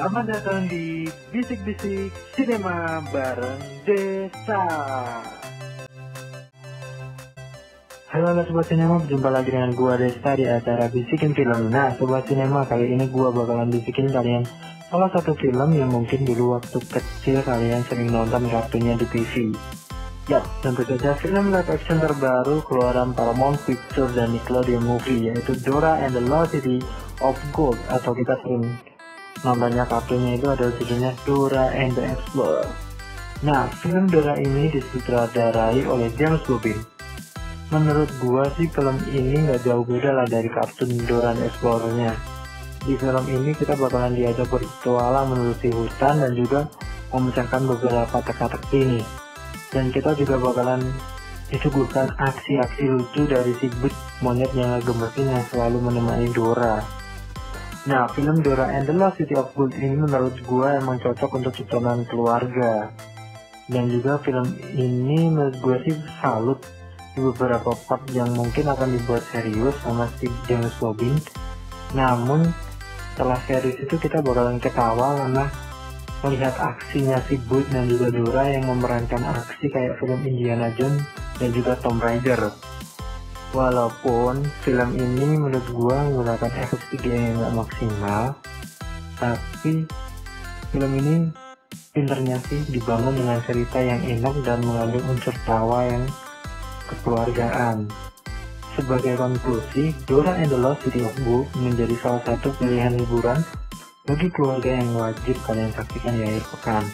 Selamat 0.00 0.32
datang 0.32 0.64
di 0.64 1.04
Bisik-Bisik 1.28 2.08
Sinema 2.32 3.04
bareng 3.12 3.84
Desa. 3.84 4.64
Halo 8.08 8.24
halo 8.32 8.40
Sobat 8.48 8.64
Sinema, 8.64 8.96
berjumpa 8.96 9.28
lagi 9.28 9.52
dengan 9.52 9.76
gua 9.76 10.00
Desta 10.00 10.32
di 10.40 10.48
acara 10.48 10.88
Bisikin 10.88 11.36
Film. 11.36 11.68
Nah, 11.68 11.92
Sobat 12.00 12.24
Sinema, 12.24 12.64
kali 12.64 12.96
ini 12.96 13.12
gua 13.12 13.28
bakalan 13.28 13.68
bisikin 13.68 14.08
kalian 14.08 14.48
salah 14.88 15.12
satu 15.12 15.36
film 15.36 15.68
yang 15.76 15.92
mungkin 15.92 16.24
dulu 16.24 16.56
waktu 16.56 16.80
kecil 16.80 17.44
kalian 17.44 17.84
sering 17.84 18.08
nonton 18.08 18.48
kartunya 18.48 18.96
di 18.96 19.04
TV. 19.04 19.52
Ya, 20.32 20.40
tentu 20.64 20.80
saja 20.88 21.12
film 21.20 21.52
live 21.52 21.68
action 21.68 22.00
terbaru 22.00 22.64
keluaran 22.64 23.12
Paramount 23.12 23.60
Pictures 23.68 24.16
dan 24.16 24.32
Nickelodeon 24.32 24.80
Movie 24.80 25.28
yaitu 25.28 25.60
Dora 25.60 26.00
and 26.00 26.16
the 26.16 26.24
Lost 26.24 26.56
City 26.56 26.80
of 27.20 27.36
Gold 27.52 27.76
atau 27.92 28.16
kita 28.16 28.40
sering 28.40 28.64
nontonnya 29.46 29.88
kartunya 29.88 30.36
itu 30.36 30.46
adalah 30.50 30.72
judulnya 30.76 31.12
Dora 31.24 31.64
and 31.72 31.94
the 31.96 32.04
Explorer. 32.04 32.68
Nah, 33.40 33.72
film 33.80 34.10
Dora 34.10 34.36
ini 34.36 34.68
disutradarai 34.68 35.82
oleh 35.88 36.12
James 36.18 36.44
Bobin. 36.44 36.76
Menurut 37.70 38.10
gua 38.18 38.50
sih 38.58 38.66
film 38.68 38.98
ini 39.10 39.46
nggak 39.46 39.62
jauh 39.62 39.86
beda 39.86 40.10
lah 40.12 40.26
dari 40.26 40.50
kartun 40.50 40.90
Dora 41.06 41.32
and 41.32 41.46
Explorer-nya. 41.46 42.12
Di 42.82 42.94
film 42.98 43.24
ini 43.28 43.54
kita 43.54 43.76
bakalan 43.76 44.16
diajak 44.16 44.50
berpetualang 44.50 45.32
menelusuri 45.32 45.70
hutan 45.72 46.24
dan 46.24 46.32
juga 46.34 46.66
memecahkan 47.14 47.62
beberapa 47.66 48.16
teka-teki 48.22 48.80
nih 48.86 49.06
dan 49.70 49.94
kita 49.94 50.14
juga 50.18 50.36
bakalan 50.38 50.82
disuguhkan 51.50 52.10
aksi-aksi 52.18 52.84
lucu 52.86 53.26
dari 53.26 53.54
si 53.58 53.66
Bud 53.82 53.94
monyet 54.22 54.50
yang 54.54 54.78
gemesin 54.82 55.30
yang 55.30 55.42
selalu 55.50 55.82
menemani 55.82 56.30
Dora. 56.30 56.82
Nah, 57.88 58.04
film 58.12 58.44
Dora 58.44 58.68
and 58.76 58.84
the 58.84 58.92
Lost 58.92 59.16
City 59.16 59.32
of 59.32 59.56
Gold 59.56 59.72
ini 59.72 59.96
menurut 59.96 60.36
gua 60.44 60.76
emang 60.76 61.00
cocok 61.00 61.40
untuk 61.40 61.56
tontonan 61.64 62.04
keluarga. 62.12 62.92
Dan 63.72 63.88
juga 63.88 64.20
film 64.20 64.52
ini 64.76 65.32
menurut 65.32 65.56
gua 65.64 65.80
sih 65.88 65.96
salut 66.20 66.60
di 67.16 67.24
beberapa 67.24 67.72
part 67.88 68.04
yang 68.12 68.36
mungkin 68.36 68.68
akan 68.68 69.00
dibuat 69.00 69.24
serius 69.32 69.72
sama 69.80 70.12
si 70.20 70.28
James 70.44 70.76
Bobin. 70.76 71.16
Namun 71.96 72.52
setelah 73.16 73.40
series 73.48 73.80
itu 73.80 73.96
kita 73.96 74.20
bakalan 74.20 74.60
ketawa 74.60 75.16
karena 75.16 75.48
melihat 76.20 76.52
aksinya 76.60 77.16
si 77.32 77.40
Bud 77.48 77.64
dan 77.72 77.88
juga 77.88 78.12
Dora 78.12 78.44
yang 78.52 78.68
memerankan 78.68 79.24
aksi 79.24 79.72
kayak 79.72 79.96
film 79.96 80.20
Indiana 80.28 80.68
Jones 80.76 81.00
dan 81.40 81.48
juga 81.56 81.80
Tomb 81.80 81.96
Raider. 81.96 82.52
Walaupun 83.50 84.46
film 84.62 84.90
ini 84.94 85.34
menurut 85.34 85.66
gua 85.74 86.06
menggunakan 86.06 86.54
efek 86.62 87.02
3 87.02 87.10
yang 87.10 87.34
nggak 87.34 87.54
maksimal, 87.66 88.38
tapi 89.18 89.90
film 90.70 90.92
ini 91.02 91.14
pinternya 91.90 92.38
sih 92.46 92.62
dibangun 92.70 93.18
dengan 93.18 93.42
cerita 93.42 93.82
yang 93.82 93.98
enak 94.06 94.34
dan 94.46 94.62
mengandung 94.62 95.02
unsur 95.10 95.34
tawa 95.42 95.82
yang 95.82 96.06
kekeluargaan. 96.86 97.90
Sebagai 98.78 99.18
konklusi, 99.18 99.98
Dora 100.06 100.38
and 100.38 100.46
the 100.46 100.54
Lost 100.54 100.86
City 100.86 101.02
of 101.02 101.14
Gold 101.26 101.50
menjadi 101.58 101.98
salah 101.98 102.22
satu 102.22 102.54
pilihan 102.54 102.94
hiburan 103.02 103.42
bagi 104.06 104.30
keluarga 104.30 104.78
yang 104.78 104.94
wajib 104.94 105.34
kalian 105.42 105.74
saksikan 105.74 106.14
di 106.14 106.22
akhir 106.22 106.46
pekan. 106.54 106.84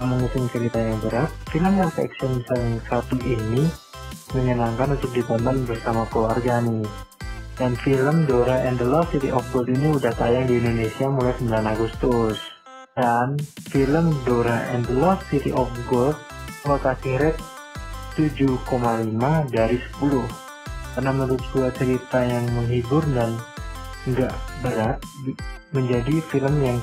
Mengusung 0.00 0.48
cerita 0.48 0.80
yang 0.80 0.96
berat, 1.04 1.28
film 1.52 1.76
live 1.76 1.96
action 2.00 2.40
yang 2.48 2.80
satu 2.88 3.16
ini 3.20 3.68
menyenangkan 4.34 4.98
untuk 4.98 5.12
ditonton 5.14 5.62
bersama 5.68 6.08
keluarga 6.10 6.58
nih. 6.64 6.82
Dan 7.56 7.72
film 7.80 8.28
Dora 8.28 8.68
and 8.68 8.76
the 8.76 8.84
Lost 8.84 9.16
City 9.16 9.32
of 9.32 9.46
Gold 9.48 9.72
ini 9.72 9.96
udah 9.96 10.12
tayang 10.12 10.44
di 10.44 10.60
Indonesia 10.60 11.08
mulai 11.08 11.32
9 11.40 11.52
Agustus. 11.64 12.36
Dan 12.96 13.36
film 13.72 14.12
Dora 14.24 14.72
and 14.72 14.84
the 14.88 14.96
Lost 14.96 15.24
City 15.32 15.52
of 15.52 15.68
Gold 15.88 16.16
lokasi 16.68 17.16
rate 17.16 17.40
7,5 18.16 18.64
dari 19.52 19.78
10. 19.78 20.96
Karena 20.96 21.10
menurut 21.12 21.44
gua 21.52 21.68
cerita 21.72 22.24
yang 22.24 22.44
menghibur 22.56 23.04
dan 23.12 23.36
nggak 24.08 24.34
berat 24.64 24.98
menjadi 25.74 26.22
film 26.28 26.54
yang 26.62 26.78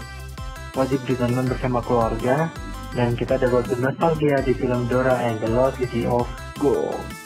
wajib 0.73 1.01
ditonton 1.05 1.45
bersama 1.49 1.79
keluarga 1.85 2.49
dan 2.93 3.17
kita 3.17 3.41
dapat 3.41 3.65
bernostalgia 3.69 4.41
di 4.45 4.53
film 4.53 4.85
Dora 4.89 5.17
and 5.21 5.41
the 5.41 5.49
Lost 5.49 5.81
City 5.81 6.05
of 6.05 6.25
Gold. 6.61 7.22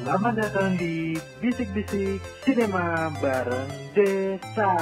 Selamat 0.00 0.40
datang 0.40 0.80
di 0.80 1.20
Bisik-Bisik 1.44 2.16
Cinema 2.48 3.12
bareng 3.20 3.68
Desa. 3.92 4.72